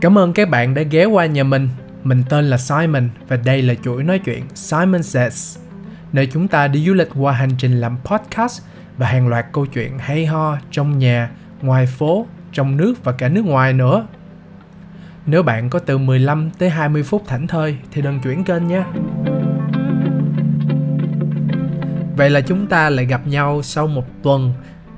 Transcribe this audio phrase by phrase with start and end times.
[0.00, 1.68] Cảm ơn các bạn đã ghé qua nhà mình.
[2.04, 5.58] Mình tên là Simon và đây là chuỗi nói chuyện Simon Says,
[6.12, 8.62] nơi chúng ta đi du lịch qua hành trình làm podcast
[8.96, 11.30] và hàng loạt câu chuyện hay ho trong nhà,
[11.62, 14.06] ngoài phố, trong nước và cả nước ngoài nữa.
[15.26, 18.82] Nếu bạn có từ 15 tới 20 phút thảnh thơi thì đừng chuyển kênh nhé.
[22.16, 24.52] Vậy là chúng ta lại gặp nhau sau một tuần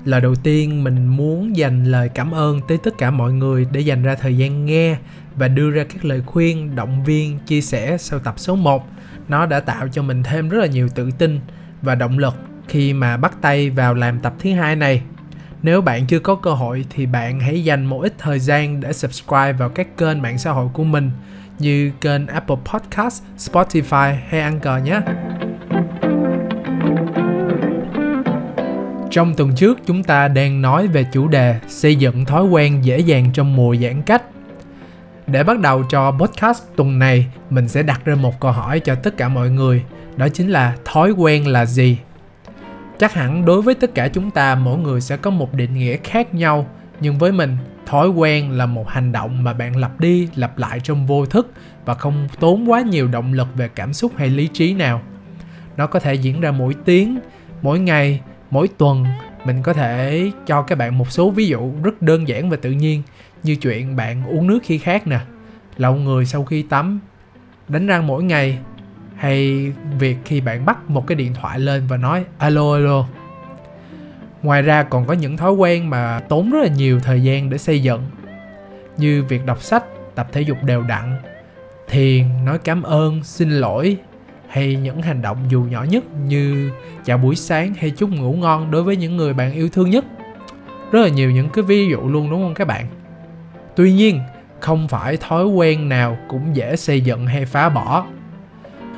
[0.05, 3.80] Lời đầu tiên mình muốn dành lời cảm ơn tới tất cả mọi người để
[3.80, 4.97] dành ra thời gian nghe
[5.37, 8.88] và đưa ra các lời khuyên, động viên, chia sẻ sau tập số 1.
[9.28, 11.41] Nó đã tạo cho mình thêm rất là nhiều tự tin
[11.83, 12.34] và động lực
[12.69, 15.02] khi mà bắt tay vào làm tập thứ hai này.
[15.62, 18.92] Nếu bạn chưa có cơ hội thì bạn hãy dành một ít thời gian để
[18.92, 21.11] subscribe vào các kênh mạng xã hội của mình
[21.59, 25.00] như kênh Apple Podcast, Spotify hay Anchor nhé.
[29.12, 32.98] Trong tuần trước chúng ta đang nói về chủ đề xây dựng thói quen dễ
[32.98, 34.23] dàng trong mùa giãn cách.
[35.27, 38.95] Để bắt đầu cho podcast tuần này, mình sẽ đặt ra một câu hỏi cho
[38.95, 39.84] tất cả mọi người,
[40.17, 41.98] đó chính là thói quen là gì?
[42.98, 45.97] Chắc hẳn đối với tất cả chúng ta mỗi người sẽ có một định nghĩa
[46.05, 46.67] khác nhau,
[47.01, 50.81] nhưng với mình, thói quen là một hành động mà bạn lặp đi lặp lại
[50.81, 51.53] trong vô thức
[51.84, 55.03] và không tốn quá nhiều động lực về cảm xúc hay lý trí nào.
[55.77, 57.19] Nó có thể diễn ra mỗi tiếng,
[57.62, 58.20] mỗi ngày
[58.53, 59.05] mỗi tuần
[59.45, 62.70] mình có thể cho các bạn một số ví dụ rất đơn giản và tự
[62.70, 63.03] nhiên
[63.42, 65.20] như chuyện bạn uống nước khi khát nè,
[65.77, 67.00] lậu người sau khi tắm,
[67.69, 68.58] đánh răng mỗi ngày,
[69.17, 73.06] hay việc khi bạn bắt một cái điện thoại lên và nói alo alo.
[74.42, 77.58] Ngoài ra còn có những thói quen mà tốn rất là nhiều thời gian để
[77.58, 78.03] xây dựng,
[78.97, 81.17] như việc đọc sách, tập thể dục đều đặn,
[81.89, 83.97] thiền, nói cảm ơn, xin lỗi
[84.53, 86.70] hay những hành động dù nhỏ nhất như
[87.05, 90.05] chào buổi sáng hay chúc ngủ ngon đối với những người bạn yêu thương nhất.
[90.91, 92.86] Rất là nhiều những cái ví dụ luôn đúng không các bạn?
[93.77, 94.20] Tuy nhiên,
[94.61, 98.07] không phải thói quen nào cũng dễ xây dựng hay phá bỏ.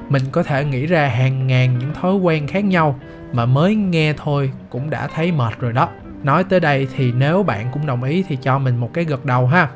[0.08, 2.98] Mình có thể nghĩ ra hàng ngàn những thói quen khác nhau
[3.32, 5.88] mà mới nghe thôi cũng đã thấy mệt rồi đó.
[6.22, 9.24] Nói tới đây thì nếu bạn cũng đồng ý thì cho mình một cái gật
[9.24, 9.68] đầu ha.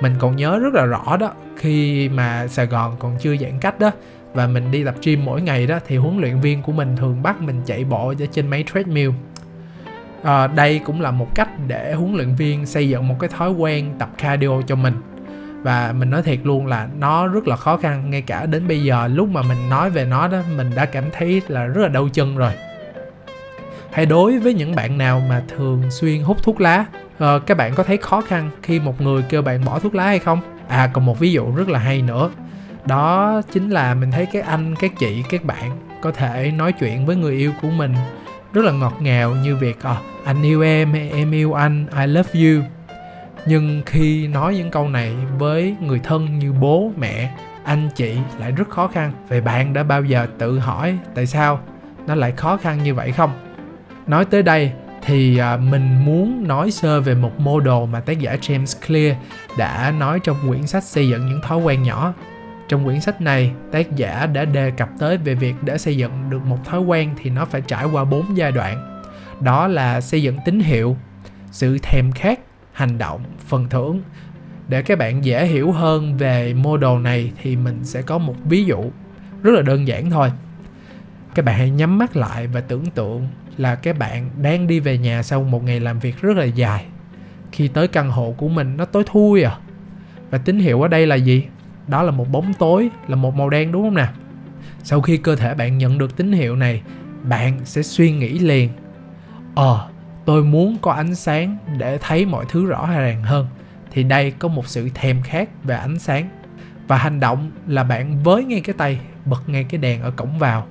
[0.00, 3.78] Mình còn nhớ rất là rõ đó, khi mà sài gòn còn chưa giãn cách
[3.78, 3.90] đó
[4.36, 7.22] và mình đi tập gym mỗi ngày đó thì huấn luyện viên của mình thường
[7.22, 9.10] bắt mình chạy bộ ở trên máy treadmill.
[10.22, 13.50] À, đây cũng là một cách để huấn luyện viên xây dựng một cái thói
[13.50, 14.94] quen tập cardio cho mình.
[15.62, 18.82] Và mình nói thiệt luôn là nó rất là khó khăn ngay cả đến bây
[18.82, 21.88] giờ lúc mà mình nói về nó đó mình đã cảm thấy là rất là
[21.88, 22.52] đau chân rồi.
[23.92, 26.84] Hay đối với những bạn nào mà thường xuyên hút thuốc lá
[27.18, 30.04] à, các bạn có thấy khó khăn khi một người kêu bạn bỏ thuốc lá
[30.04, 30.40] hay không?
[30.68, 32.30] À còn một ví dụ rất là hay nữa
[32.86, 35.70] đó chính là mình thấy các anh các chị các bạn
[36.00, 37.94] có thể nói chuyện với người yêu của mình
[38.52, 42.06] rất là ngọt ngào như việc à, anh yêu em hay em yêu anh I
[42.06, 42.62] love you.
[43.46, 48.52] Nhưng khi nói những câu này với người thân như bố mẹ anh chị lại
[48.52, 49.12] rất khó khăn.
[49.28, 51.60] Vậy bạn đã bao giờ tự hỏi tại sao
[52.06, 53.30] nó lại khó khăn như vậy không?
[54.06, 54.72] Nói tới đây
[55.02, 59.16] thì ờ, mình muốn nói sơ về một mô đồ mà tác giả James Clear
[59.58, 62.14] đã nói trong quyển sách xây dựng những thói quen nhỏ
[62.68, 66.30] trong quyển sách này, tác giả đã đề cập tới về việc để xây dựng
[66.30, 69.02] được một thói quen thì nó phải trải qua bốn giai đoạn.
[69.40, 70.96] Đó là xây dựng tín hiệu,
[71.50, 72.40] sự thèm khát,
[72.72, 74.02] hành động, phần thưởng.
[74.68, 78.34] Để các bạn dễ hiểu hơn về mô đồ này thì mình sẽ có một
[78.44, 78.90] ví dụ
[79.42, 80.32] rất là đơn giản thôi.
[81.34, 84.98] Các bạn hãy nhắm mắt lại và tưởng tượng là các bạn đang đi về
[84.98, 86.84] nhà sau một ngày làm việc rất là dài.
[87.52, 89.58] Khi tới căn hộ của mình nó tối thui à.
[90.30, 91.44] Và tín hiệu ở đây là gì?
[91.88, 94.06] Đó là một bóng tối, là một màu đen đúng không nè?
[94.82, 96.82] Sau khi cơ thể bạn nhận được tín hiệu này,
[97.22, 98.70] bạn sẽ suy nghĩ liền.
[99.54, 99.88] Ờ
[100.24, 103.46] tôi muốn có ánh sáng để thấy mọi thứ rõ ràng hơn.
[103.90, 106.28] Thì đây có một sự thèm khát về ánh sáng.
[106.88, 110.38] Và hành động là bạn với ngay cái tay, bật ngay cái đèn ở cổng
[110.38, 110.66] vào.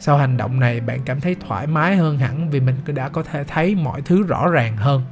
[0.00, 3.22] Sau hành động này, bạn cảm thấy thoải mái hơn hẳn vì mình đã có
[3.22, 5.02] thể thấy mọi thứ rõ ràng hơn.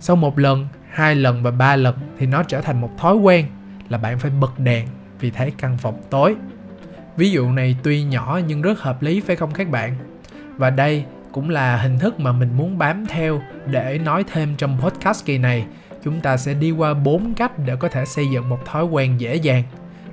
[0.00, 3.46] Sau một lần, hai lần và ba lần thì nó trở thành một thói quen
[3.88, 4.86] là bạn phải bật đèn
[5.20, 6.34] vì thấy căn phòng tối.
[7.16, 9.94] Ví dụ này tuy nhỏ nhưng rất hợp lý phải không các bạn?
[10.56, 14.78] Và đây cũng là hình thức mà mình muốn bám theo để nói thêm trong
[14.80, 15.66] podcast kỳ này.
[16.04, 19.20] Chúng ta sẽ đi qua bốn cách để có thể xây dựng một thói quen
[19.20, 19.62] dễ dàng.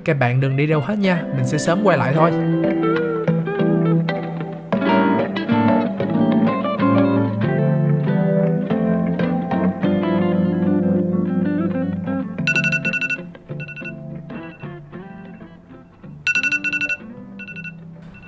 [0.04, 2.32] Các bạn đừng đi đâu hết nha, mình sẽ sớm quay lại thôi.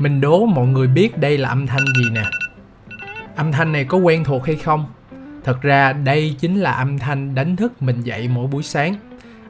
[0.05, 2.23] Mình đố mọi người biết đây là âm thanh gì nè?
[3.37, 4.87] Âm thanh này có quen thuộc hay không?
[5.45, 8.95] Thật ra đây chính là âm thanh đánh thức mình dậy mỗi buổi sáng.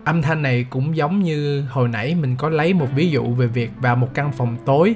[0.05, 3.47] Âm thanh này cũng giống như hồi nãy mình có lấy một ví dụ về
[3.47, 4.95] việc vào một căn phòng tối.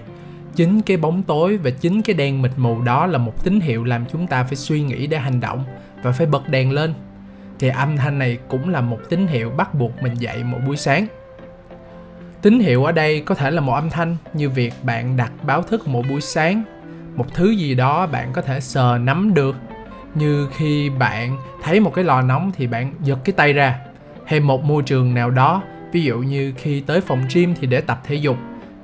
[0.54, 3.84] Chính cái bóng tối và chính cái đen mịt mù đó là một tín hiệu
[3.84, 5.64] làm chúng ta phải suy nghĩ để hành động
[6.02, 6.94] và phải bật đèn lên.
[7.58, 10.76] Thì âm thanh này cũng là một tín hiệu bắt buộc mình dậy mỗi buổi
[10.76, 11.06] sáng
[12.42, 15.62] tín hiệu ở đây có thể là một âm thanh như việc bạn đặt báo
[15.62, 16.62] thức mỗi buổi sáng.
[17.16, 19.56] Một thứ gì đó bạn có thể sờ nắm được.
[20.14, 23.78] Như khi bạn thấy một cái lò nóng thì bạn giật cái tay ra.
[24.26, 25.62] Hay một môi trường nào đó,
[25.92, 28.36] ví dụ như khi tới phòng gym thì để tập thể dục,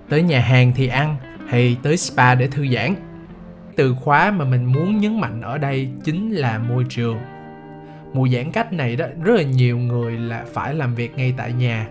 [0.09, 1.17] tới nhà hàng thì ăn,
[1.49, 2.95] hay tới spa để thư giãn.
[3.77, 7.19] Từ khóa mà mình muốn nhấn mạnh ở đây chính là môi trường.
[8.13, 11.53] Mùa giãn cách này đó, rất là nhiều người là phải làm việc ngay tại
[11.53, 11.87] nhà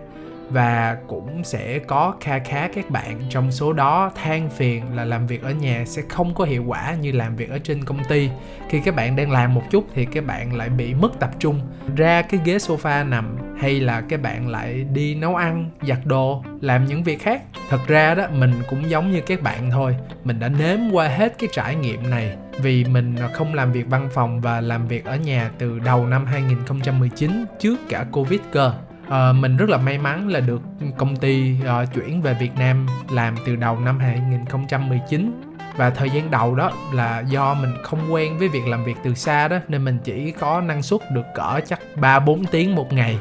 [0.49, 5.27] và cũng sẽ có kha khá các bạn trong số đó than phiền là làm
[5.27, 8.29] việc ở nhà sẽ không có hiệu quả như làm việc ở trên công ty.
[8.69, 11.59] Khi các bạn đang làm một chút thì các bạn lại bị mất tập trung,
[11.95, 16.43] ra cái ghế sofa nằm hay là các bạn lại đi nấu ăn, giặt đồ,
[16.61, 17.41] làm những việc khác.
[17.69, 21.35] Thật ra đó, mình cũng giống như các bạn thôi, mình đã nếm qua hết
[21.39, 25.15] cái trải nghiệm này vì mình không làm việc văn phòng và làm việc ở
[25.15, 28.73] nhà từ đầu năm 2019 trước cả Covid cơ
[29.13, 30.61] uh, mình rất là may mắn là được
[30.97, 35.41] công ty uh, chuyển về Việt Nam làm từ đầu năm 2019
[35.77, 39.13] và thời gian đầu đó là do mình không quen với việc làm việc từ
[39.13, 42.93] xa đó nên mình chỉ có năng suất được cỡ chắc 3 4 tiếng một
[42.93, 43.17] ngày.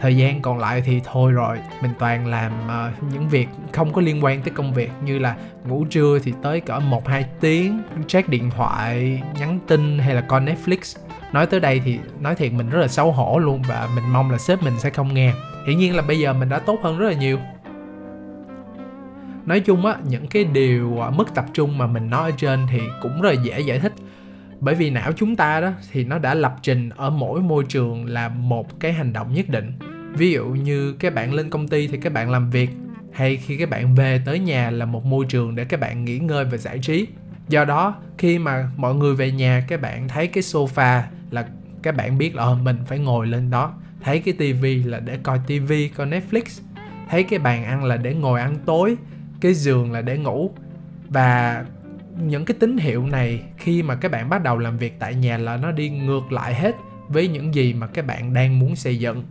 [0.00, 4.00] Thời gian còn lại thì thôi rồi, mình toàn làm uh, những việc không có
[4.00, 7.82] liên quan tới công việc như là ngủ trưa thì tới cỡ 1 2 tiếng,
[8.06, 10.98] check điện thoại, nhắn tin hay là coi Netflix
[11.34, 14.30] nói tới đây thì nói thiệt mình rất là xấu hổ luôn và mình mong
[14.30, 15.32] là sếp mình sẽ không nghe.
[15.66, 17.38] Hiển nhiên là bây giờ mình đã tốt hơn rất là nhiều.
[19.46, 22.66] Nói chung á, những cái điều à, mất tập trung mà mình nói ở trên
[22.70, 23.92] thì cũng rất là dễ giải thích.
[24.60, 28.04] Bởi vì não chúng ta đó thì nó đã lập trình ở mỗi môi trường
[28.04, 29.72] là một cái hành động nhất định.
[30.12, 32.70] Ví dụ như các bạn lên công ty thì các bạn làm việc,
[33.12, 36.18] hay khi các bạn về tới nhà là một môi trường để các bạn nghỉ
[36.18, 37.06] ngơi và giải trí.
[37.48, 41.02] Do đó, khi mà mọi người về nhà các bạn thấy cái sofa
[41.34, 41.46] là
[41.82, 45.18] các bạn biết là ờ, mình phải ngồi lên đó thấy cái tivi là để
[45.22, 46.60] coi tivi coi netflix
[47.08, 48.96] thấy cái bàn ăn là để ngồi ăn tối
[49.40, 50.50] cái giường là để ngủ.
[51.08, 51.64] Và
[52.20, 55.38] những cái tín hiệu này khi mà các bạn bắt đầu làm việc tại nhà
[55.38, 56.74] là nó đi ngược lại hết
[57.08, 59.22] với những gì mà các bạn đang muốn xây dựng.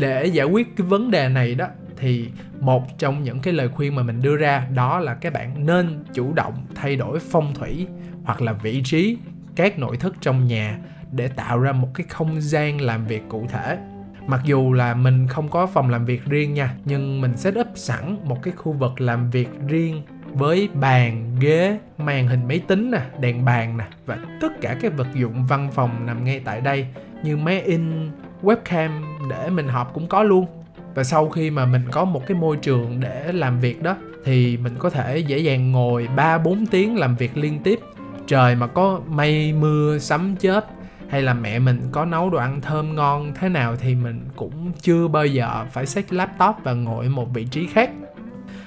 [0.00, 1.66] Để giải quyết cái vấn đề này đó
[1.96, 2.28] thì
[2.60, 6.04] một trong những cái lời khuyên mà mình đưa ra đó là các bạn nên
[6.14, 7.86] chủ động thay đổi phong thủy
[8.24, 9.16] hoặc là vị trí
[9.56, 10.78] các nội thất trong nhà
[11.14, 13.78] để tạo ra một cái không gian làm việc cụ thể
[14.26, 17.66] mặc dù là mình không có phòng làm việc riêng nha, nhưng mình set up
[17.74, 20.02] sẵn một cái khu vực làm việc riêng
[20.32, 24.96] với bàn, ghế, màn hình máy tính nè, đèn bàn nè và tất cả các
[24.96, 26.86] vật dụng văn phòng nằm ngay tại đây,
[27.22, 28.10] như máy in,
[28.42, 28.90] webcam
[29.30, 30.46] để mình họp cũng có luôn
[30.94, 34.56] và sau khi mà mình có một cái môi trường để làm việc đó, thì
[34.56, 37.80] mình có thể dễ dàng ngồi 3 4 tiếng làm việc liên tiếp.
[38.26, 40.66] Trời mà có mây, mưa, sấm, chớp
[41.08, 44.72] hay là mẹ mình có nấu đồ ăn thơm ngon thế nào thì mình cũng
[44.80, 47.90] chưa bao giờ phải xách laptop và ngồi một vị trí khác.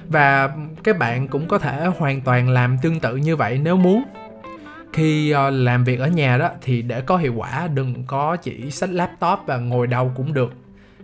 [0.09, 0.49] Và
[0.83, 4.03] các bạn cũng có thể hoàn toàn làm tương tự như vậy nếu muốn.
[4.93, 8.71] Khi ờ, làm việc ở nhà đó thì để có hiệu quả, đừng có chỉ
[8.71, 10.53] xách laptop và ngồi đâu cũng được.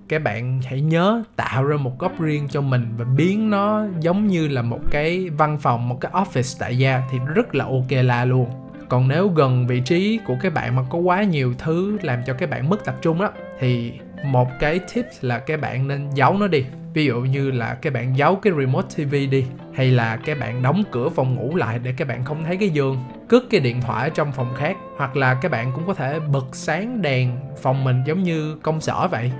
[0.07, 4.27] Các bạn hãy nhớ tạo ra một góc riêng cho mình và biến nó giống
[4.27, 7.91] như là một cái văn phòng, một cái office tại gia thì rất là ok
[8.03, 8.49] la luôn
[8.93, 12.33] còn nếu gần vị trí của các bạn mà có quá nhiều thứ làm cho
[12.33, 13.93] các bạn mất tập trung đó thì
[14.25, 16.65] một cái tip là các bạn nên giấu nó đi.
[16.93, 20.61] Ví dụ như là các bạn giấu cái remote tv đi, hay là các bạn
[20.61, 23.03] đóng cửa phòng ngủ lại để các bạn không thấy cái giường.
[23.27, 26.45] Cất cái điện thoại trong phòng khác, hoặc là các bạn cũng có thể bật
[26.51, 27.31] sáng đèn
[27.61, 29.31] phòng mình giống như công sở vậy.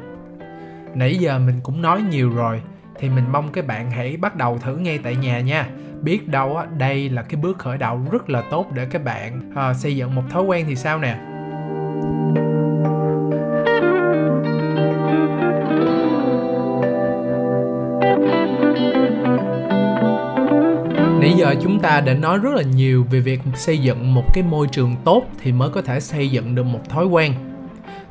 [0.96, 2.62] Nãy giờ mình cũng nói nhiều rồi
[3.04, 5.68] thì mình mong các bạn hãy bắt đầu thử ngay tại nhà nha.
[6.02, 9.52] Biết đâu á đây là cái bước khởi đầu rất là tốt để các bạn
[9.52, 11.16] uh, xây dựng một thói quen thì sao nè?
[21.20, 24.44] Nãy giờ chúng ta đã nói rất là nhiều về việc xây dựng một cái
[24.44, 27.34] môi trường tốt thì mới có thể xây dựng được một thói quen.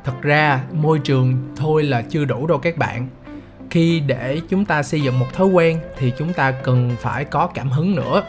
[0.03, 3.07] Thật ra môi trường thôi là chưa đủ đâu các bạn
[3.73, 7.47] khi để chúng ta xây dựng một thói quen thì chúng ta cần phải có
[7.47, 8.23] cảm hứng nữa.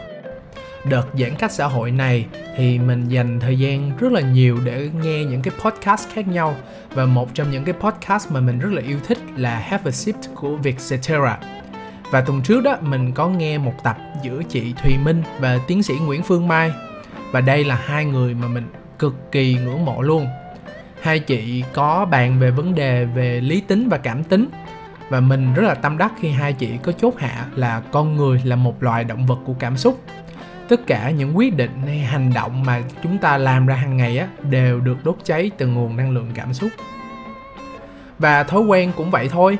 [0.89, 2.25] Đợt giãn cách xã hội này
[2.57, 6.55] thì mình dành thời gian rất là nhiều để nghe những cái podcast khác nhau.
[6.93, 9.91] Và một trong những cái podcast mà mình rất là yêu thích là Have a
[9.91, 11.39] Sip của Vietcetera.
[12.11, 15.83] Và tuần trước đó, mình có nghe một tập giữa chị Thùy Minh và tiến
[15.83, 16.71] sĩ Nguyễn Phương Mai.
[17.31, 18.65] Và đây là hai người mà mình
[18.99, 20.27] cực kỳ ngưỡng mộ luôn.
[21.01, 24.49] Hai chị có bàn về vấn đề về lý tính và cảm tính
[25.09, 28.41] và mình rất là tâm đắc khi hai chị có chốt hạ là con người
[28.43, 30.01] là một loài động vật của cảm xúc.
[30.69, 34.17] Tất cả những quyết định hay hành động mà chúng ta làm ra hàng ngày
[34.17, 36.69] á đều được đốt cháy từ nguồn năng lượng cảm xúc.
[38.19, 39.57] Và thói quen cũng vậy thôi.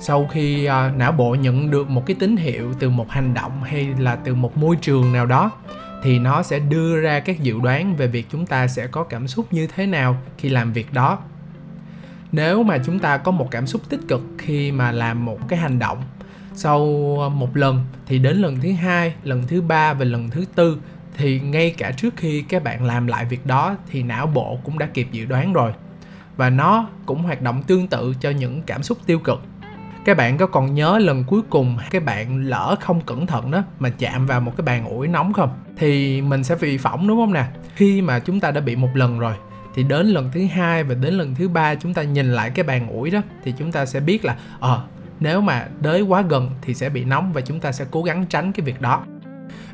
[0.00, 3.62] Sau khi uh, não bộ nhận được một cái tín hiệu từ một hành động
[3.62, 5.50] hay là từ một môi trường nào đó
[6.02, 9.28] thì nó sẽ đưa ra các dự đoán về việc chúng ta sẽ có cảm
[9.28, 11.18] xúc như thế nào khi làm việc đó
[12.32, 15.58] nếu mà chúng ta có một cảm xúc tích cực khi mà làm một cái
[15.58, 16.02] hành động
[16.54, 16.86] sau
[17.34, 20.78] một lần, thì đến lần thứ hai, lần thứ ba và lần thứ tư,
[21.16, 24.78] thì ngay cả trước khi các bạn làm lại việc đó, thì não bộ cũng
[24.78, 25.72] đã kịp dự đoán rồi.
[26.36, 29.42] Và nó cũng hoạt động tương tự cho những cảm xúc tiêu cực.
[30.04, 33.62] Các bạn có còn nhớ lần cuối cùng các bạn lỡ không cẩn thận đó,
[33.78, 35.50] mà chạm vào một cái bàn ủi nóng không?
[35.76, 37.44] Thì mình sẽ bị phỏng, đúng không nè?
[37.74, 39.34] Khi mà chúng ta đã bị một lần rồi
[39.78, 42.64] thì đến lần thứ hai và đến lần thứ ba chúng ta nhìn lại cái
[42.64, 44.82] bàn ủi đó thì chúng ta sẽ biết là ờ à,
[45.20, 48.26] nếu mà đới quá gần thì sẽ bị nóng và chúng ta sẽ cố gắng
[48.28, 49.04] tránh cái việc đó.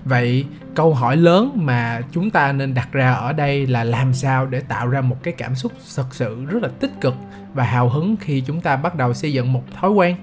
[0.05, 4.47] Vậy câu hỏi lớn mà chúng ta nên đặt ra ở đây là làm sao
[4.47, 7.15] để tạo ra một cái cảm xúc thật sự rất là tích cực
[7.55, 10.17] và hào hứng khi chúng ta bắt đầu xây dựng một thói quen?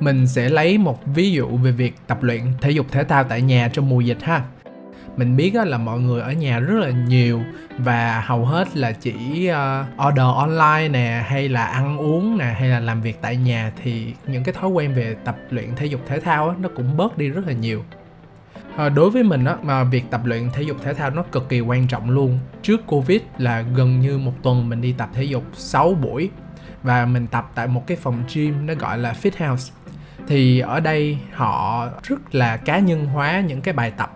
[0.00, 3.42] Mình sẽ lấy một ví dụ về việc tập luyện thể dục thể thao tại
[3.42, 4.42] nhà trong mùa dịch ha
[5.16, 7.42] mình biết là mọi người ở nhà rất là nhiều
[7.78, 12.68] và hầu hết là chỉ ờ, order online nè hay là ăn uống nè hay
[12.68, 16.00] là làm việc tại nhà thì những cái thói quen về tập luyện thể dục
[16.06, 17.84] thể thao nó cũng bớt đi rất là nhiều.
[18.76, 21.48] À, đối với mình á mà việc tập luyện thể dục thể thao nó cực
[21.48, 22.38] kỳ quan trọng luôn.
[22.62, 26.30] Trước covid là gần như một tuần mình đi tập thể dục 6 buổi
[26.82, 29.72] và mình tập tại một cái phòng gym nó gọi là fit house
[30.28, 34.14] thì ở đây họ rất là cá nhân hóa những cái bài tập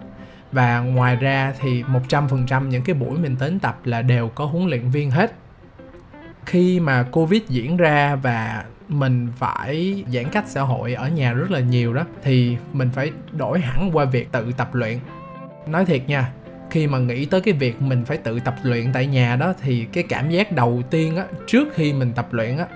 [0.52, 4.68] và ngoài ra thì 100% những cái buổi mình đến tập là đều có huấn
[4.68, 5.32] luyện viên hết.
[6.47, 11.50] Khi mà covid diễn ra và mình phải giãn cách xã hội ở nhà rất
[11.50, 14.99] là nhiều đó, thì mình phải đổi hẳn qua việc tự tập luyện.
[15.66, 16.32] Nói thiệt nha,
[16.71, 19.87] khi mà nghĩ tới cái việc mình phải tự tập luyện tại nhà đó, thì
[19.92, 22.66] cái cảm giác đầu tiên á, trước khi mình tập luyện á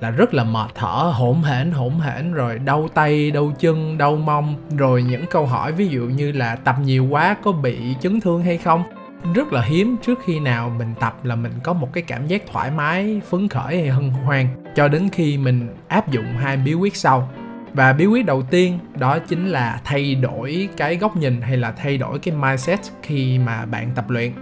[0.00, 4.16] là rất là mệt thở hỗn hển hỗn hển, rồi đau tay, đau chân, đau
[4.16, 4.56] mông.
[4.76, 8.42] Rồi những câu hỏi ví dụ như là tập nhiều quá có bị chấn thương
[8.42, 8.82] hay không?
[9.34, 12.42] Rất là hiếm trước khi nào mình tập là mình có một cái cảm giác
[12.52, 16.74] thoải mái, phấn khởi hay hân hoan, cho đến khi mình áp dụng hai bí
[16.74, 17.30] quyết sau.
[17.72, 21.72] Và bí quyết đầu tiên đó chính là thay đổi cái góc nhìn hay là
[21.72, 24.32] thay đổi cái mindset khi mà bạn tập luyện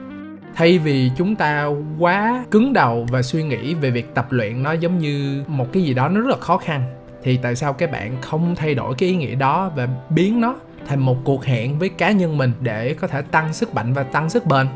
[0.55, 1.69] thay vì chúng ta
[1.99, 5.83] quá cứng đầu và suy nghĩ về việc tập luyện nó giống như một cái
[5.83, 6.83] gì đó nó rất là khó khăn
[7.23, 10.57] thì tại sao các bạn không thay đổi cái ý nghĩa đó và biến nó
[10.87, 14.03] thành một cuộc hẹn với cá nhân mình để có thể tăng sức mạnh và
[14.03, 14.67] tăng sức bền?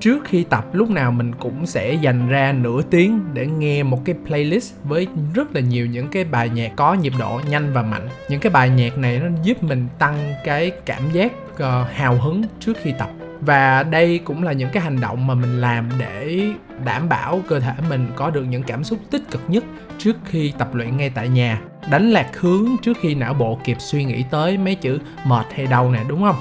[0.00, 4.04] Trước khi tập lúc nào mình cũng sẽ dành ra nửa tiếng để nghe một
[4.04, 7.82] cái playlist với rất là nhiều những cái bài nhạc có nhịp độ nhanh và
[7.82, 8.08] mạnh.
[8.28, 11.60] Những cái bài nhạc này nó giúp mình tăng cái cảm giác uh,
[11.92, 15.60] hào hứng trước khi tập và đây cũng là những cái hành động mà mình
[15.60, 16.46] làm để
[16.84, 19.64] đảm bảo cơ thể mình có được những cảm xúc tích cực nhất
[19.98, 21.60] trước khi tập luyện ngay tại nhà.
[21.90, 25.66] Đánh lạc hướng trước khi não bộ kịp suy nghĩ tới mấy chữ mệt hay
[25.66, 26.36] đau nè đúng không?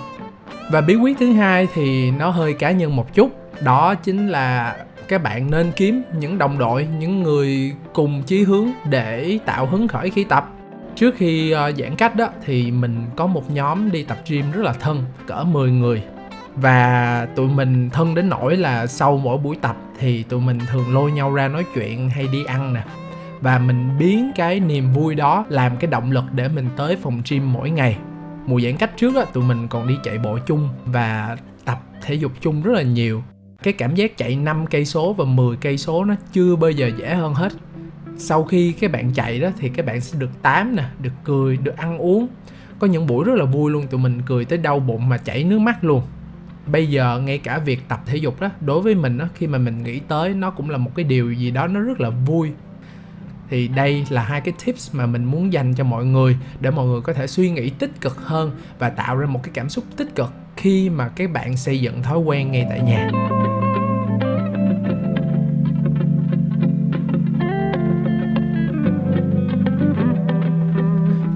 [0.71, 3.29] Và bí quyết thứ hai thì nó hơi cá nhân một chút.
[3.61, 4.75] Đó chính là
[5.07, 9.87] các bạn nên kiếm những đồng đội những người cùng chí hướng để tạo hứng
[9.87, 10.49] khởi khi tập.
[10.95, 14.61] Trước khi uh, giãn cách đó thì mình có một nhóm đi tập gym rất
[14.61, 16.03] là thân cỡ 10 người
[16.55, 20.93] và tụi mình thân đến nỗi là sau mỗi buổi tập thì tụi mình thường
[20.93, 22.83] lôi nhau ra nói chuyện hay đi ăn nè.
[23.41, 27.21] Và mình biến cái niềm vui đó làm cái động lực để mình tới phòng
[27.29, 27.97] gym mỗi ngày.
[28.45, 32.13] Mùa giãn cách trước á, tụi mình còn đi chạy bộ chung và tập thể
[32.13, 33.23] dục chung rất là nhiều.
[33.63, 36.91] Cái cảm giác chạy 5 cây số và 10 cây số nó chưa bao giờ
[36.97, 37.53] dễ hơn hết.
[38.17, 41.57] Sau khi các bạn chạy đó thì các bạn sẽ được tám nè, được cười,
[41.57, 42.27] được ăn uống.
[42.79, 45.43] Có những buổi rất là vui luôn, tụi mình cười tới đau bụng mà chảy
[45.43, 46.01] nước mắt luôn
[46.65, 49.57] bây giờ ngay cả việc tập thể dục đó đối với mình đó khi mà
[49.57, 52.51] mình nghĩ tới nó cũng là một cái điều gì đó nó rất là vui
[53.49, 56.85] thì đây là hai cái tips mà mình muốn dành cho mọi người để mọi
[56.85, 59.83] người có thể suy nghĩ tích cực hơn và tạo ra một cái cảm xúc
[59.97, 63.09] tích cực khi mà các bạn xây dựng thói quen ngay tại nhà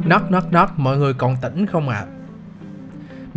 [0.05, 2.05] Knock knock knock, mọi người còn tỉnh không ạ?
[2.11, 2.16] À?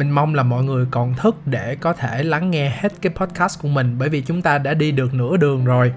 [0.01, 3.63] Mình mong là mọi người còn thức để có thể lắng nghe hết cái podcast
[3.63, 5.93] của mình bởi vì chúng ta đã đi được nửa đường rồi.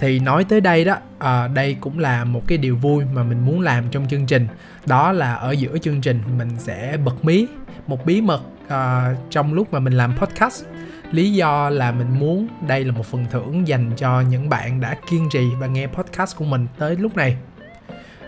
[0.00, 3.46] Thì nói tới đây đó, à, đây cũng là một cái điều vui mà mình
[3.46, 4.46] muốn làm trong chương trình.
[4.86, 7.46] Đó là ở giữa chương trình mình sẽ bật mí
[7.86, 10.64] một bí mật à, trong lúc mà mình làm podcast.
[11.12, 14.96] Lý do là mình muốn đây là một phần thưởng dành cho những bạn đã
[15.10, 17.36] kiên trì và nghe podcast của mình tới lúc này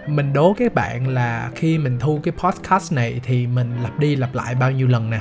[0.08, 4.16] mình đố các bạn là khi mình thu cái podcast này thì mình lặp đi
[4.16, 5.20] lặp lại bao nhiêu lần nè?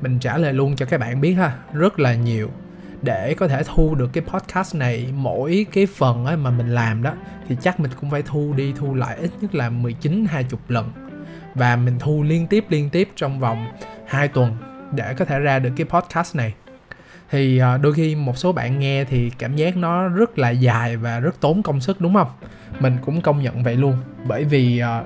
[0.00, 2.50] Mình trả lời luôn cho các bạn biết ha, rất là nhiều.
[3.02, 7.02] Để có thể thu được cái podcast này, mỗi cái phần ấy mà mình làm
[7.02, 7.12] đó,
[7.48, 10.92] thì chắc mình cũng phải thu đi thu lại ít nhất là 19 20 lần.
[11.54, 13.66] Và mình thu liên tiếp liên tiếp trong vòng
[14.06, 14.56] 2 tuần
[14.92, 16.54] để có thể ra được cái podcast này
[17.30, 20.96] thì à, đôi khi một số bạn nghe thì cảm giác nó rất là dài
[20.96, 22.28] và rất tốn công sức, đúng không?
[22.80, 23.96] Mình cũng công nhận vậy luôn.
[24.24, 25.02] Bởi vì à,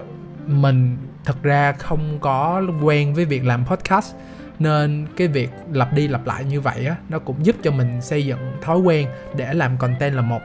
[0.47, 4.15] mình thật ra không có quen với việc làm podcast,
[4.59, 8.03] nên cái việc lặp đi lặp lại như vậy á, nó cũng giúp cho mình
[8.03, 10.41] xây dựng thói quen để làm content là một.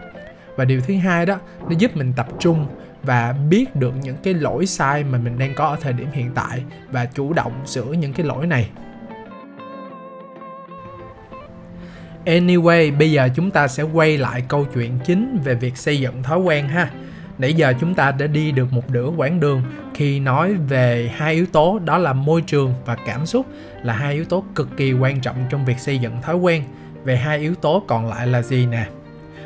[0.56, 2.68] Và điều thứ hai đó, nó giúp mình tập trung
[3.04, 6.32] và biết được những cái lỗi sai mà mình đang có ở thời điểm hiện
[6.36, 8.70] tại và chủ động sửa những cái lỗi này.
[12.26, 16.24] Anyway, bây giờ chúng ta sẽ quay lại câu chuyện chính về việc xây dựng
[16.24, 16.90] thói quen ha.
[17.38, 19.62] Nãy giờ chúng ta đã đi được một nửa quãng đường
[19.94, 23.46] khi nói về hai yếu tố đó là môi trường và cảm xúc
[23.84, 26.64] là hai yếu tố cực kỳ quan trọng trong việc xây dựng thói quen.
[27.04, 28.88] Về hai yếu tố còn lại là gì nè?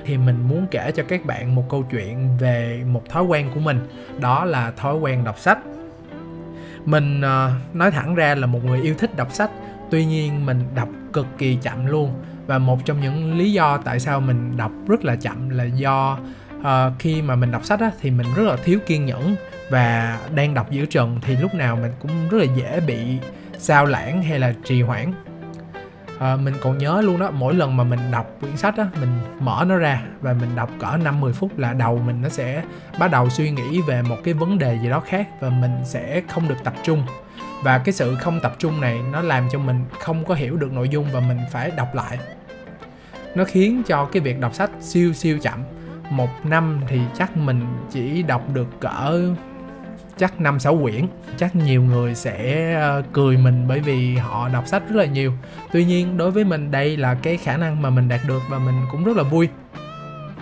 [0.05, 3.59] Thì mình muốn kể cho các bạn một câu chuyện về một thói quen của
[3.59, 3.79] mình,
[4.19, 5.59] đó là thói quen đọc sách.
[6.86, 9.51] Mình uh, nói thẳng ra là một người yêu thích đọc sách,
[9.91, 12.13] tuy nhiên mình đọc cực kỳ chậm luôn
[12.50, 16.20] và một trong những lý do tại sao mình đọc rất là chậm là do
[16.60, 16.65] uh,
[17.00, 19.36] khi mà mình đọc sách á, thì mình rất là thiếu kiên nhẫn
[19.70, 23.18] và đang đọc giữa trần thì lúc nào mình cũng rất là dễ bị
[23.58, 25.13] sao lãng hay là trì hoãn.
[26.20, 29.10] À, mình còn nhớ luôn đó mỗi lần mà mình đọc quyển sách á mình
[29.39, 32.63] mở nó ra và mình đọc cỡ 5 10 phút là đầu mình nó sẽ
[33.00, 36.22] bắt đầu suy nghĩ về một cái vấn đề gì đó khác và mình sẽ
[36.29, 37.03] không được tập trung.
[37.63, 40.72] Và cái sự không tập trung này nó làm cho mình không có hiểu được
[40.72, 42.20] nội dung và mình phải đọc lại
[43.36, 45.63] nó khiến cho cái việc đọc sách siêu siêu chậm.
[46.09, 47.61] Một năm thì chắc mình
[47.92, 49.22] chỉ đọc được cỡ
[50.20, 51.05] chắc năm, sáu quyển.
[51.37, 55.33] Chắc nhiều người sẽ ờ, cười mình bởi vì họ đọc sách rất là nhiều.
[55.72, 58.59] Tuy nhiên, đối với mình đây là cái khả năng mà mình đạt được và
[58.59, 59.50] mình cũng rất là vui.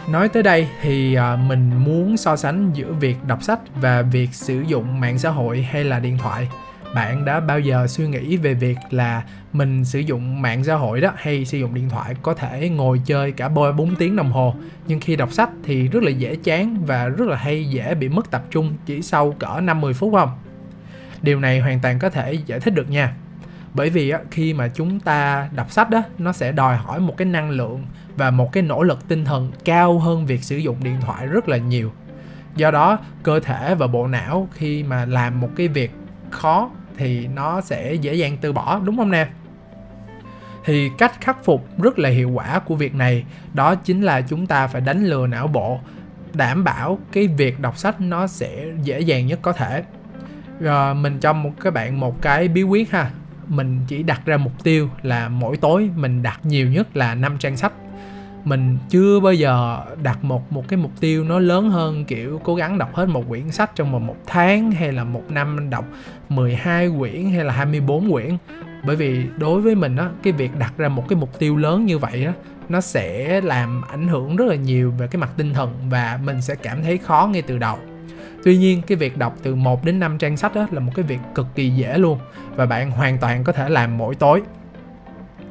[0.10, 4.34] Nói tới đây thì ờ, mình muốn so sánh giữa việc đọc sách và việc
[4.34, 6.50] sử dụng mạng xã hội hay là điện thoại
[6.98, 11.02] bạn đã bao giờ suy nghĩ về việc là mình sử dụng mạng xã hội
[11.02, 14.32] đó hay sử dụng điện thoại có thể ngồi chơi cả 3 4 tiếng đồng
[14.32, 14.56] hồ
[14.88, 18.10] nhưng khi đọc sách thì rất là dễ chán và rất là hay dễ bị
[18.10, 20.30] mất tập trung chỉ sau cỡ 50 phút không?
[21.22, 23.16] Điều này hoàn toàn có thể giải thích được nha.
[23.74, 27.26] Bởi vì khi mà chúng ta đọc sách đó nó sẽ đòi hỏi một cái
[27.26, 30.96] năng lượng và một cái nỗ lực tinh thần cao hơn việc sử dụng điện
[31.02, 31.92] thoại rất là nhiều.
[32.56, 35.92] Do đó, cơ thể và bộ não khi mà làm một cái việc
[36.32, 39.28] khó thì nó sẽ dễ dàng từ bỏ, đúng không nè?
[40.66, 44.48] Thì cách khắc phục rất là hiệu quả của việc này đó chính là chúng
[44.48, 45.80] ta phải đánh lừa não bộ,
[46.34, 49.84] đảm bảo cái việc đọc sách nó sẽ dễ dàng nhất có thể.
[50.60, 53.12] Rồi, mình cho một các bạn một cái bí quyết ha.
[53.48, 57.38] Mình chỉ đặt ra mục tiêu là mỗi tối mình đặt nhiều nhất là 5
[57.38, 57.74] trang sách
[58.44, 62.56] mình chưa bao giờ đặt một một cái mục tiêu nó lớn hơn, kiểu, cố
[62.56, 65.86] gắng đọc hết một quyển sách trong vòng một tháng hay là một năm đọc
[66.30, 68.38] 12 quyển hay là 24 quyển.
[68.86, 71.86] Bởi vì đối với mình á, cái việc đặt ra một cái mục tiêu lớn
[71.86, 72.34] như vậy á,
[72.70, 76.42] nó sẽ làm ảnh hưởng rất là nhiều về cái mặt tinh thần và mình
[76.42, 77.78] sẽ cảm thấy khó ngay từ đầu.
[78.44, 81.06] Tuy nhiên, cái việc đọc từ 1 đến 5 trang sách đó là một cái
[81.06, 82.20] việc cực kỳ dễ luôn
[82.56, 84.42] và bạn hoàn toàn có thể làm mỗi tối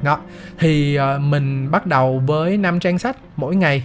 [0.01, 0.19] đó
[0.59, 3.83] thì uh, mình bắt đầu với năm trang sách mỗi ngày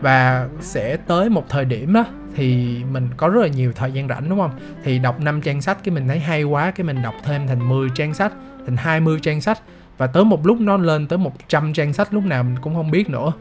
[0.00, 4.08] và sẽ tới một thời điểm đó thì mình có rất là nhiều thời gian
[4.08, 4.50] rảnh đúng không?
[4.84, 7.68] Thì đọc 5 trang sách cái mình thấy hay quá cái mình đọc thêm thành
[7.68, 8.32] 10 trang sách
[8.66, 9.58] thành 20 trang sách
[9.98, 12.90] và tới một lúc nó lên tới 100 trang sách lúc nào mình cũng không
[12.90, 13.32] biết nữa.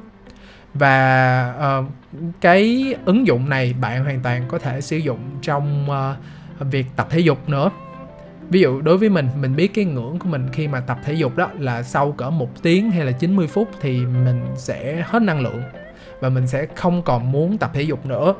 [0.73, 1.85] Và uh,
[2.41, 7.07] cái ứng dụng này bạn hoàn toàn có thể sử dụng trong uh, việc tập
[7.09, 7.69] thể dục nữa
[8.49, 11.13] ví dụ, đối với mình mình biết cái ngưỡng của mình khi mà tập thể
[11.13, 15.21] dục đó là sau cỡ một tiếng hay là 90 phút thì mình sẽ hết
[15.21, 15.61] năng lượng
[16.19, 18.33] và mình sẽ không còn muốn tập thể dục nữa.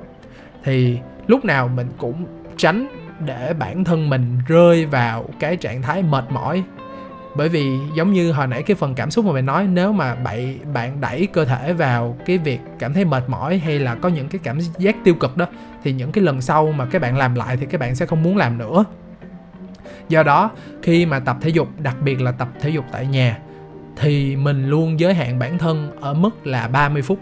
[0.64, 2.26] Thì lúc nào mình cũng
[2.58, 2.88] tránh
[3.26, 6.64] để bản thân mình rơi vào cái trạng thái mệt mỏi.
[7.36, 10.16] Bởi vì giống như hồi nãy cái phần cảm xúc mà mình nói, nếu mà
[10.16, 14.10] bạn bạn đẩy cơ thể vào cái việc cảm thấy mệt mỏi hay là có
[14.10, 15.46] những cái cảm giác tiêu cực đó,
[15.84, 18.24] thì những cái lần sau mà các bạn làm lại thì các bạn sẽ không
[18.24, 18.86] muốn làm nữa
[20.10, 23.38] do đó, khi mà tập thể dục, đặc biệt là tập thể dục tại nhà,
[23.96, 27.20] thì mình luôn giới hạn bản thân ở mức là 30 phút.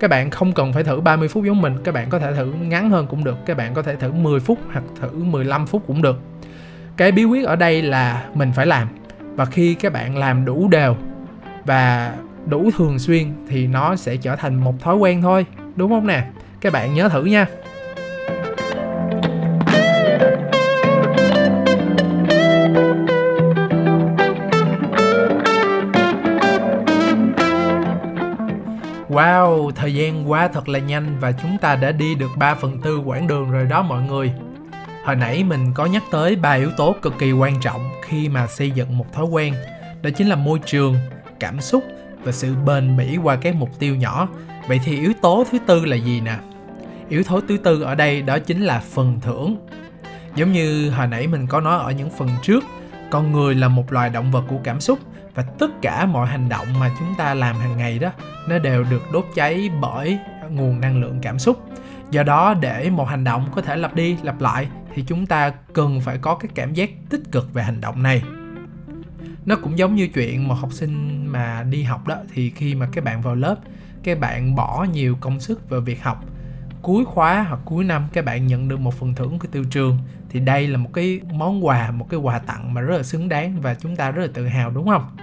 [0.00, 2.52] Các bạn không cần phải thử 30 phút giống mình, các bạn có thể thử
[2.52, 5.82] ngắn hơn cũng được, các bạn có thể thử 10 phút hoặc thử 15 phút
[5.86, 6.20] cũng được.
[6.96, 8.88] Cái bí quyết ở đây là mình phải làm,
[9.34, 10.96] và khi các bạn làm đủ đều
[11.64, 12.14] và
[12.46, 15.46] đủ thường xuyên thì nó sẽ trở thành một thói quen thôi,
[15.76, 16.26] đúng không nè?
[16.60, 17.46] Các bạn nhớ thử nha.
[29.86, 32.98] Thời gian qua thật là nhanh và chúng ta đã đi được 3 phần tư
[32.98, 34.32] quãng đường rồi đó mọi người.
[35.04, 38.46] Hồi nãy mình có nhắc tới ba yếu tố cực kỳ quan trọng khi mà
[38.46, 39.54] xây dựng một thói quen.
[40.02, 40.96] Đó chính là môi trường,
[41.40, 41.84] cảm xúc
[42.24, 44.28] và sự bền bỉ qua các mục tiêu nhỏ.
[44.68, 46.36] Vậy thì yếu tố thứ tư là gì nè?
[47.08, 49.56] Yếu tố thứ tư ở đây đó chính là phần thưởng.
[50.36, 52.64] Giống như hồi nãy mình có nói ở những phần trước,
[53.10, 54.98] con người là một loài động vật của cảm xúc
[55.36, 58.10] và tất cả mọi hành động mà chúng ta làm hàng ngày đó,
[58.48, 60.18] nó đều được đốt cháy bởi
[60.50, 61.68] nguồn năng lượng cảm xúc.
[62.10, 65.50] Do đó, để một hành động có thể lặp đi, lặp lại, thì chúng ta
[65.72, 68.22] cần phải có cái cảm giác tích cực về hành động này.
[69.46, 72.88] Nó cũng giống như chuyện một học sinh mà đi học đó, thì khi mà
[72.92, 73.56] các bạn vào lớp,
[74.02, 76.24] các bạn bỏ nhiều công sức vào việc học.
[76.82, 79.98] Cuối khóa hoặc cuối năm, các bạn nhận được một phần thưởng của tiêu trường,
[80.30, 83.28] thì đây là một cái món quà, một cái quà tặng mà rất là xứng
[83.28, 85.16] đáng và chúng ta rất là tự hào, đúng không?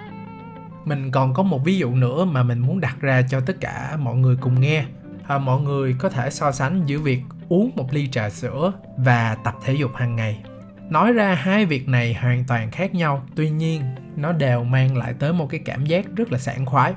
[0.84, 3.96] Mình còn có một ví dụ nữa mà mình muốn đặt ra cho tất cả
[3.98, 4.84] mọi người cùng nghe.
[5.26, 9.36] À, mọi người có thể so sánh giữa việc uống một ly trà sữa và
[9.44, 10.42] tập thể dục hàng ngày.
[10.90, 13.82] Nói ra hai việc này hoàn toàn khác nhau tuy nhiên
[14.16, 16.94] nó đều mang lại tới một cái cảm giác rất là sảng khoái.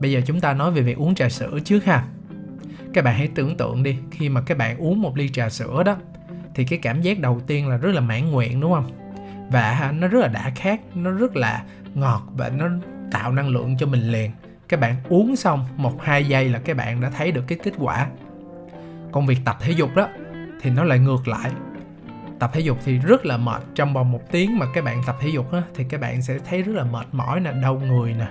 [0.00, 2.04] Bây giờ chúng ta nói về việc uống trà sữa trước ha.
[2.92, 5.82] Các bạn hãy tưởng tượng đi khi mà các bạn uống một ly trà sữa
[5.82, 5.96] đó
[6.54, 9.03] thì cái cảm giác đầu tiên là rất là mãn nguyện đúng không?
[9.50, 12.68] Và nó rất là đã khát nó rất là ngọt và nó
[13.10, 14.30] tạo năng lượng cho mình liền.
[14.68, 17.72] Các bạn uống xong một hai giây là các bạn đã thấy được cái kết
[17.78, 18.06] quả.
[19.12, 20.08] Còn việc tập thể dục đó
[20.60, 21.50] thì nó lại ngược lại.
[22.38, 25.16] Tập thể dục thì rất là mệt trong vòng một tiếng mà các bạn tập
[25.20, 28.12] thể dục đó, thì các bạn sẽ thấy rất là mệt mỏi nè đau người
[28.12, 28.26] nè.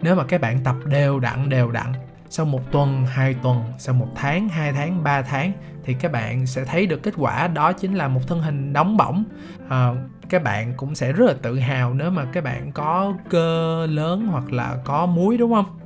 [0.00, 1.92] Nếu mà các bạn tập đều đặn đều đặn
[2.32, 5.52] sau một tuần hai tuần sau một tháng hai tháng ba tháng
[5.84, 8.96] thì các bạn sẽ thấy được kết quả đó chính là một thân hình nóng
[8.96, 9.24] bỏng.
[9.68, 9.92] À,
[10.28, 14.26] các bạn cũng sẽ rất là tự hào nếu mà các bạn có cơ lớn
[14.30, 15.78] hoặc là có muối đúng không?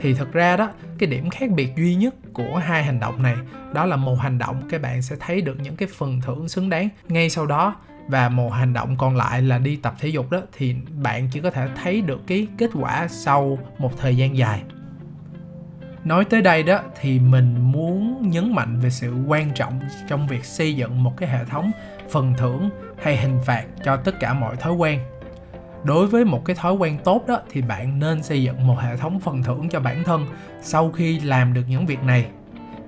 [0.00, 3.36] Thì thật ra đó cái điểm khác biệt duy nhất của hai hành động này
[3.74, 6.70] đó là một hành động các bạn sẽ thấy được những cái phần thưởng xứng
[6.70, 6.88] đáng.
[7.08, 7.76] Ngay sau đó
[8.08, 11.40] và một hành động còn lại là đi tập thể dục đó thì bạn chỉ
[11.40, 14.62] có thể thấy được cái kết quả sau một thời gian dài
[16.06, 20.44] nói tới đây đó, thì mình muốn nhấn mạnh về sự quan trọng trong việc
[20.44, 21.70] xây dựng một cái hệ thống
[22.10, 22.70] phần thưởng
[23.02, 25.00] hay hình phạt cho tất cả mọi thói quen.
[25.84, 28.96] Đối với một cái thói quen tốt đó, thì bạn nên xây dựng một hệ
[28.96, 30.26] thống phần thưởng cho bản thân
[30.62, 32.26] sau khi làm được những việc này.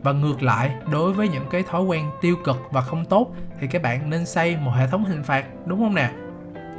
[0.02, 3.66] Và ngược lại, đối với những cái thói quen tiêu cực và không tốt, thì
[3.66, 6.10] các bạn nên xây một hệ thống hình phạt, đúng không nè?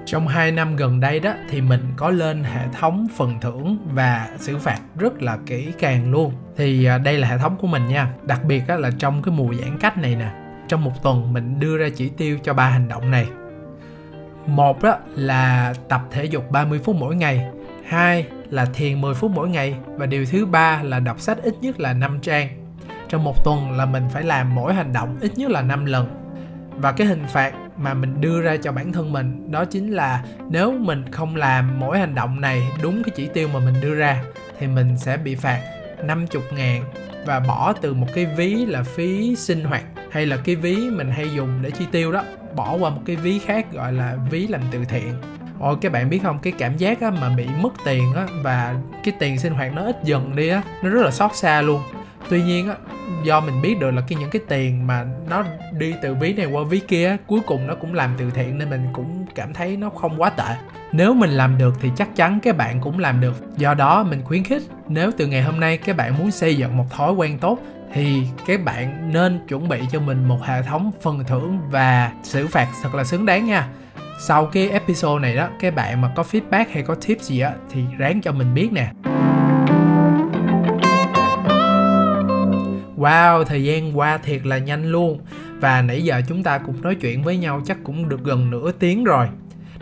[0.05, 4.29] Trong 2 năm gần đây đó, thì mình có lên hệ thống phần thưởng và
[4.38, 6.33] xử phạt rất là kỹ càng luôn.
[6.57, 8.13] Thì à, đây là hệ thống của mình nha.
[8.23, 10.31] Đặc biệt là trong cái mùa giãn cách này nè,
[10.67, 13.27] trong một tuần mình đưa ra chỉ tiêu cho ba hành động này.
[14.45, 17.47] Một đó là tập thể dục 30 phút mỗi ngày.
[17.88, 19.75] Hai là thiền 10 phút mỗi ngày.
[19.85, 22.47] Và điều thứ ba là đọc sách ít nhất là 5 trang.
[23.09, 26.07] Trong một tuần là mình phải làm mỗi hành động ít nhất là 5 lần.
[26.71, 30.23] Và cái hình phạt mà mình đưa ra cho bản thân mình đó chính là
[30.49, 33.95] nếu mình không làm mỗi hành động này đúng cái chỉ tiêu mà mình đưa
[33.95, 34.23] ra
[34.59, 35.61] thì mình sẽ bị phạt
[36.03, 36.83] 50 ngàn
[37.25, 41.11] và bỏ từ một cái ví là phí sinh hoạt hay là cái ví mình
[41.11, 42.23] hay dùng để chi tiêu đó
[42.55, 45.13] bỏ qua một cái ví khác gọi là ví làm từ thiện.
[45.59, 46.39] Ôi các bạn biết không?
[46.39, 49.83] Cái cảm giác á, mà bị mất tiền á và cái tiền sinh hoạt nó
[49.83, 51.81] ít dần đi á nó rất là xót xa luôn
[52.29, 52.75] tuy nhiên á,
[53.23, 56.45] do mình biết được là cái những cái tiền mà nó đi từ ví này
[56.45, 59.77] qua ví kia cuối cùng nó cũng làm từ thiện nên mình cũng cảm thấy
[59.77, 60.55] nó không quá tệ.
[60.91, 63.57] Nếu mình làm được thì chắc chắn các bạn cũng làm được.
[63.57, 66.77] Do đó mình khuyến khích nếu từ ngày hôm nay các bạn muốn xây dựng
[66.77, 67.59] một thói quen tốt
[67.93, 72.47] thì các bạn nên chuẩn bị cho mình một hệ thống phần thưởng và xử
[72.47, 73.67] phạt thật là xứng đáng nha.
[74.21, 77.51] Sau cái episode này đó, các bạn mà có feedback hay có tips gì á,
[77.71, 78.91] thì ráng cho mình biết nè.
[82.99, 85.19] Wow, thời gian qua thiệt là nhanh luôn.
[85.59, 88.71] Và nãy giờ chúng ta cũng nói chuyện với nhau chắc cũng được gần nửa
[88.71, 89.27] tiếng rồi.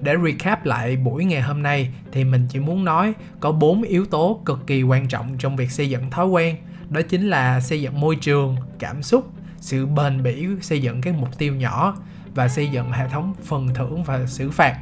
[0.02, 4.06] Để recap lại buổi ngày hôm nay thì mình chỉ muốn nói có bốn yếu
[4.06, 6.56] tố cực kỳ quan trọng trong việc xây dựng thói quen.
[6.90, 11.16] Đó chính là xây dựng môi trường cảm xúc sự bền bỉ xây dựng các
[11.16, 11.98] mục tiêu nhỏ
[12.36, 14.78] và xây dựng hệ thống phần thưởng và xử phạt.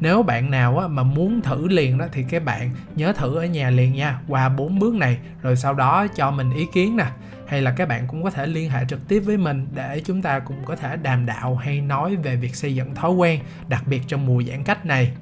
[0.00, 3.70] Nếu bạn nào mà muốn thử liền đó thì các bạn nhớ thử ở nhà
[3.70, 7.06] liền nha qua bốn bước này rồi sau đó cho mình ý kiến nè
[7.48, 10.22] hay là các bạn cũng có thể liên hệ trực tiếp với mình để chúng
[10.22, 13.82] ta cũng có thể đàm đạo hay nói về việc xây dựng thói quen, đặc
[13.86, 15.12] biệt trong mùa giãn cách này.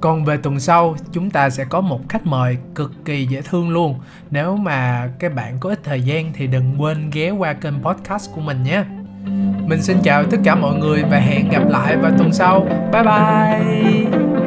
[0.00, 3.70] Còn về tuần sau, chúng ta sẽ có một khách mời cực kỳ dễ thương
[3.70, 4.00] luôn.
[4.30, 8.30] Nếu mà các bạn có ít thời gian thì đừng quên ghé qua kênh podcast
[8.34, 8.84] của mình nhé.
[9.66, 12.66] Mình xin chào tất cả mọi người và hẹn gặp lại vào tuần sau.
[12.92, 14.45] Bye bye!